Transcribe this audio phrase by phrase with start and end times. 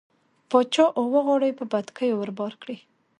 [0.49, 2.77] باچا اوه غاړۍ په بتکيو ور بار کړې.